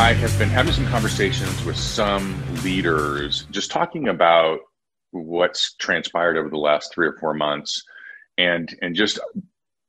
[0.00, 4.60] I have been having some conversations with some leaders, just talking about
[5.10, 7.84] what's transpired over the last three or four months,
[8.38, 9.20] and and just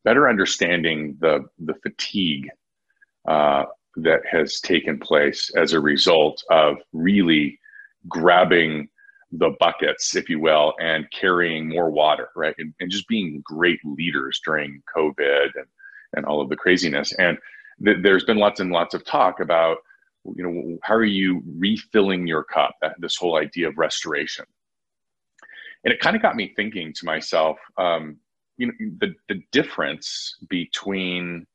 [0.04, 2.50] better understanding the the fatigue
[3.26, 3.64] uh,
[3.96, 7.58] that has taken place as a result of really
[8.10, 8.90] grabbing
[9.32, 13.80] the buckets, if you will, and carrying more water, right, and, and just being great
[13.86, 15.68] leaders during COVID and
[16.18, 17.14] and all of the craziness.
[17.14, 17.38] And
[17.86, 19.78] th- there's been lots and lots of talk about
[20.36, 24.46] you know how are you refilling your cup this whole idea of restoration?
[25.84, 28.18] And it kind of got me thinking to myself um,
[28.58, 31.46] you know the, the difference between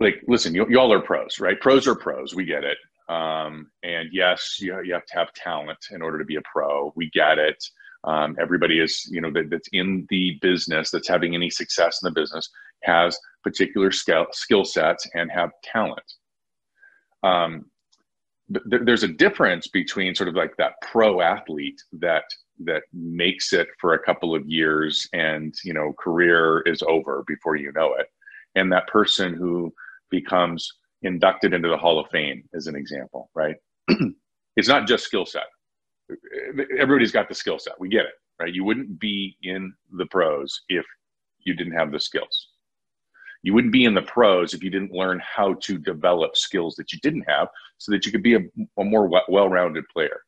[0.00, 1.60] like listen you, you all are pros right?
[1.60, 2.78] Pros are pros we get it.
[3.08, 6.92] Um, and yes you, you have to have talent in order to be a pro
[6.96, 7.64] we get it.
[8.04, 12.06] Um, everybody is you know that, that's in the business that's having any success in
[12.06, 12.50] the business
[12.82, 16.12] has particular skill skill sets and have talent
[17.26, 17.66] um,
[18.52, 22.24] th- there's a difference between sort of like that pro athlete that
[22.64, 27.56] that makes it for a couple of years and you know career is over before
[27.56, 28.06] you know it.
[28.54, 29.72] And that person who
[30.10, 30.66] becomes
[31.02, 33.56] inducted into the hall of fame as an example right?
[34.58, 35.44] It's not just skill set.
[36.80, 37.78] Everybody's got the skill set.
[37.78, 38.54] We get it right?
[38.54, 40.86] You wouldn't be in the pros if
[41.40, 42.48] you didn't have the skills
[43.46, 46.92] you wouldn't be in the pros if you didn't learn how to develop skills that
[46.92, 47.46] you didn't have
[47.78, 48.40] so that you could be a,
[48.76, 50.22] a more well rounded player.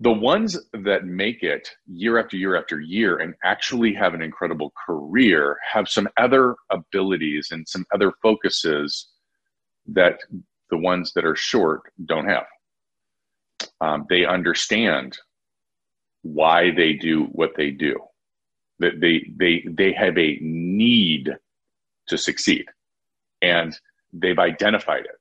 [0.00, 4.72] The ones that make it year after year after year and actually have an incredible
[4.84, 9.10] career have some other abilities and some other focuses
[9.86, 10.18] that
[10.70, 12.46] the ones that are short don't have.
[13.80, 15.16] Um, they understand
[16.22, 17.96] why they do what they do
[18.78, 21.30] that they they they have a need
[22.08, 22.64] to succeed.
[23.42, 23.78] And
[24.12, 25.18] they've identified it.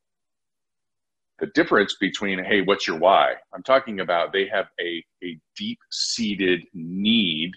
[1.40, 3.34] The difference between hey what's your why?
[3.54, 7.52] I'm talking about they have a, a deep seated need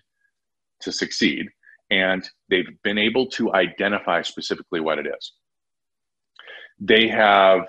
[0.80, 1.46] to succeed
[1.90, 5.32] and they've been able to identify specifically what it is.
[6.78, 7.62] They have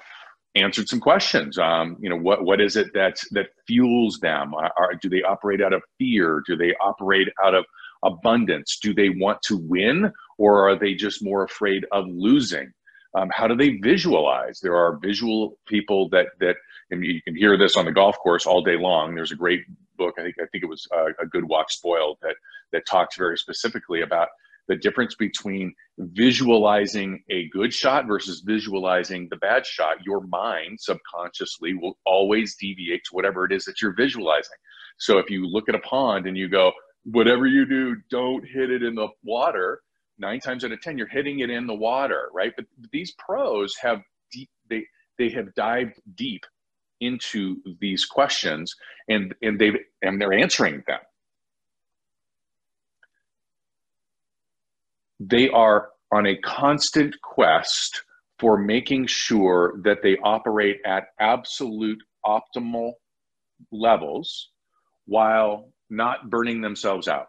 [0.55, 1.57] answered some questions.
[1.57, 4.53] Um, you know what what is it that that fuels them?
[4.53, 6.43] Are, do they operate out of fear?
[6.45, 7.65] Do they operate out of
[8.03, 8.79] abundance?
[8.81, 12.71] Do they want to win or are they just more afraid of losing?
[13.15, 14.59] Um, how do they visualize?
[14.59, 16.55] There are visual people that that
[16.91, 19.15] and you can hear this on the golf course all day long.
[19.15, 19.61] There's a great
[19.97, 20.15] book.
[20.17, 22.35] I think I think it was uh, a Good Walk Spoiled that
[22.71, 24.29] that talks very specifically about
[24.67, 30.05] the difference between visualizing a good shot versus visualizing the bad shot.
[30.05, 34.57] Your mind subconsciously will always deviate to whatever it is that you're visualizing.
[34.99, 36.71] So if you look at a pond and you go,
[37.03, 39.81] whatever you do, don't hit it in the water.
[40.17, 42.53] Nine times out of ten, you're hitting it in the water, right?
[42.55, 44.01] But these pros have
[44.31, 44.85] deep they
[45.17, 46.45] they have dived deep
[47.01, 48.75] into these questions
[49.07, 50.99] and and they've and they're answering them.
[55.21, 58.03] They are on a constant quest
[58.39, 62.93] for making sure that they operate at absolute optimal
[63.71, 64.49] levels
[65.05, 67.27] while not burning themselves out.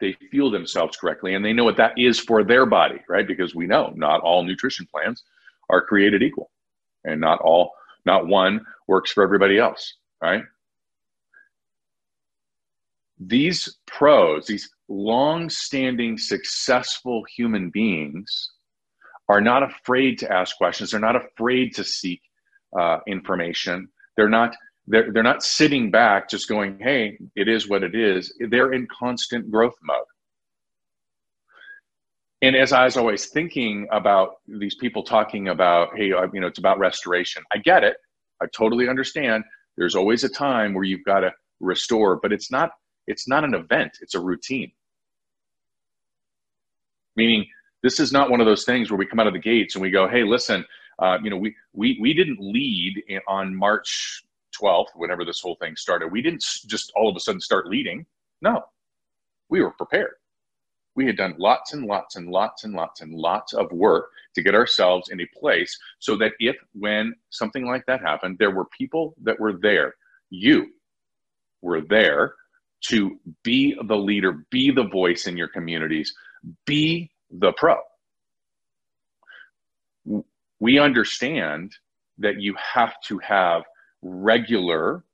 [0.00, 3.26] They fuel themselves correctly and they know what that is for their body, right?
[3.26, 5.24] Because we know not all nutrition plans
[5.70, 6.50] are created equal
[7.04, 7.72] and not all,
[8.06, 10.44] not one works for everybody else, right?
[13.18, 18.52] These pros, these long standing, successful human beings
[19.28, 20.90] are not afraid to ask questions.
[20.90, 22.22] They're not afraid to seek
[22.78, 23.88] uh, information.
[24.16, 24.56] They're not
[24.88, 28.32] they're, they're not sitting back just going, hey, it is what it is.
[28.50, 29.98] They're in constant growth mode.
[32.40, 36.46] And as I was always thinking about these people talking about, hey, uh, you know,
[36.46, 37.42] it's about restoration.
[37.52, 37.96] I get it.
[38.40, 39.44] I totally understand.
[39.76, 42.70] There's always a time where you've got to restore, but it's not
[43.06, 44.70] it's not an event, it's a routine.
[47.16, 47.46] Meaning
[47.82, 49.82] this is not one of those things where we come out of the gates and
[49.82, 50.64] we go, hey, listen,
[50.98, 54.22] uh, you know, we, we, we didn't lead on March
[54.60, 58.06] 12th, whenever this whole thing started, we didn't just all of a sudden start leading.
[58.42, 58.62] No,
[59.48, 60.14] we were prepared.
[60.94, 64.42] We had done lots and lots and lots and lots and lots of work to
[64.42, 68.66] get ourselves in a place so that if, when something like that happened, there were
[68.76, 69.94] people that were there.
[70.30, 70.72] You
[71.62, 72.34] were there
[72.88, 76.12] to be the leader, be the voice in your communities,
[76.66, 77.76] be the pro.
[80.60, 81.76] We understand
[82.18, 83.62] that you have to have
[84.02, 85.04] regular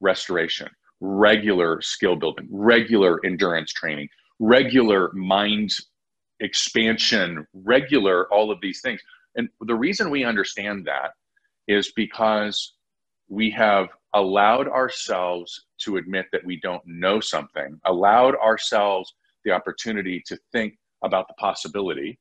[0.00, 0.68] restoration,
[1.00, 4.08] regular skill building, regular endurance training,
[4.38, 5.70] regular mind
[6.40, 9.00] expansion, regular, all of these things.
[9.36, 11.12] And the reason we understand that
[11.68, 12.74] is because
[13.28, 19.14] we have allowed ourselves to admit that we don't know something, allowed ourselves
[19.44, 22.18] the opportunity to think about the possibility,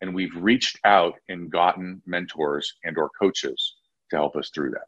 [0.00, 3.74] and we've reached out and gotten mentors and or coaches
[4.10, 4.86] to help us through that.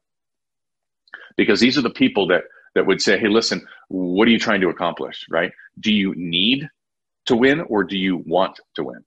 [1.37, 2.45] Because these are the people that
[2.75, 5.53] that would say, "Hey, listen, what are you trying to accomplish, right?
[5.81, 6.69] Do you need
[7.27, 9.05] to win or do you want to win?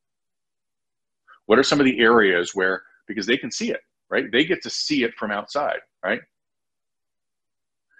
[1.46, 4.26] What are some of the areas where because they can see it, right?
[4.32, 6.22] They get to see it from outside, right?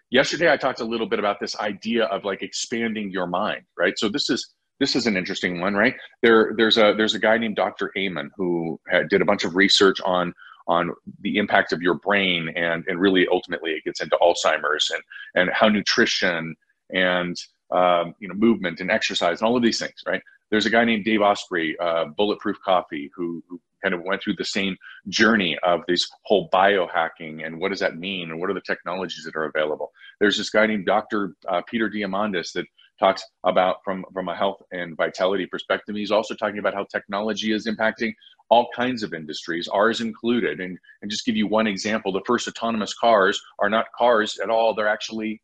[0.10, 3.98] Yesterday I talked a little bit about this idea of like expanding your mind, right?
[3.98, 5.96] So this is this is an interesting one, right?
[6.22, 7.92] There there's a there's a guy named Dr.
[7.98, 10.34] Amen who had, did a bunch of research on
[10.68, 15.04] on the impact of your brain and and really ultimately it gets into Alzheimer's and
[15.36, 16.56] and how nutrition
[16.92, 17.36] and
[17.72, 20.22] um, you know movement and exercise and all of these things, right?
[20.52, 24.36] There's a guy named Dave Asprey uh, Bulletproof Coffee, who, who kind of went through
[24.36, 24.78] the same
[25.10, 29.24] journey of this whole biohacking and what does that mean and what are the technologies
[29.26, 29.92] that are available.
[30.20, 31.36] There's this guy named Dr.
[31.48, 32.66] Uh, Peter Diamandis that
[33.04, 35.96] talks about from from a health and vitality perspective.
[35.96, 38.14] He's also talking about how technology is impacting
[38.50, 40.62] all kinds of industries, ours included.
[40.62, 44.50] And and just give you one example: the first autonomous cars are not cars at
[44.50, 45.42] all; they're actually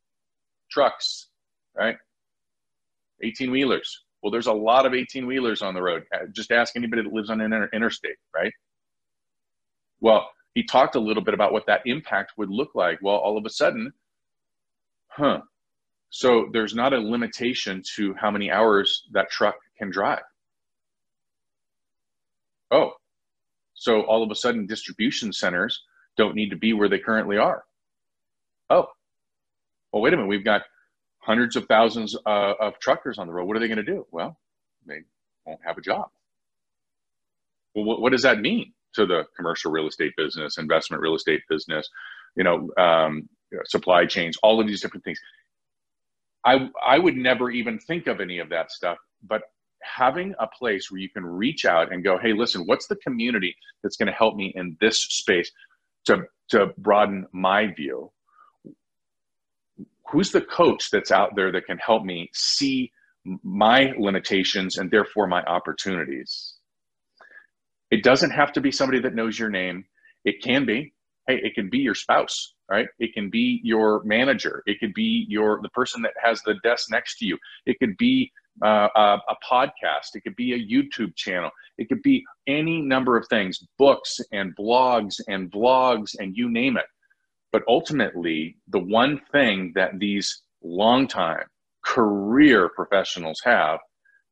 [0.72, 1.28] trucks,
[1.76, 1.98] right?
[3.22, 4.06] 18 wheelers.
[4.22, 6.04] Well, there's a lot of 18 wheelers on the road.
[6.14, 8.52] Uh, just ask anybody that lives on an inter- interstate, right?
[10.00, 13.00] Well, he talked a little bit about what that impact would look like.
[13.02, 13.92] Well, all of a sudden,
[15.08, 15.42] huh?
[16.10, 20.24] So there's not a limitation to how many hours that truck can drive.
[22.72, 22.94] Oh,
[23.74, 25.84] so all of a sudden, distribution centers
[26.18, 27.64] don't need to be where they currently are.
[28.70, 28.88] Oh,
[29.92, 30.28] well, wait a minute.
[30.28, 30.64] We've got
[31.20, 33.48] hundreds of thousands uh, of truckers on the road.
[33.48, 34.06] What are they going to do?
[34.12, 34.38] Well,
[34.86, 35.02] they
[35.46, 36.10] won't have a job.
[37.74, 41.42] Well, what, what, does that mean to the commercial real estate business, investment real estate
[41.50, 41.88] business,
[42.36, 43.30] you know, um,
[43.66, 45.20] supply chains, all of these different things?
[46.46, 49.42] I I would never even think of any of that stuff, but
[49.84, 53.56] having a place where you can reach out and go, hey, listen, what's the community
[53.82, 55.52] that's going to help me in this space
[56.06, 58.12] to to broaden my view?
[60.12, 62.92] who's the coach that's out there that can help me see
[63.44, 66.56] my limitations and therefore my opportunities?
[67.92, 69.86] It doesn't have to be somebody that knows your name.
[70.26, 70.94] It can be.
[71.28, 72.88] Hey it can be your spouse right?
[73.00, 74.64] It can be your manager.
[74.66, 77.38] It could be your the person that has the desk next to you.
[77.66, 78.32] It could be
[78.64, 80.16] uh, a, a podcast.
[80.16, 81.50] It could be a youtube channel.
[81.78, 86.78] It could be any number of things books and blogs and vlogs and you name
[86.78, 86.86] it.
[87.52, 91.46] But ultimately, the one thing that these long-time
[91.84, 93.80] career professionals have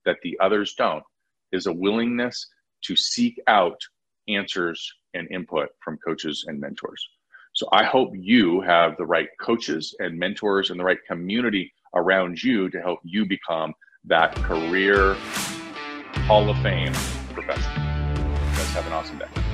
[0.05, 1.03] that the others don't
[1.51, 2.47] is a willingness
[2.83, 3.79] to seek out
[4.27, 7.09] answers and input from coaches and mentors.
[7.57, 12.43] So I hope you have the right coaches and mentors and the right community around
[12.43, 13.73] you to help you become
[14.05, 15.15] that career
[16.27, 16.93] Hall of Fame
[17.33, 17.83] professional.
[18.57, 19.46] Let's have an awesome day.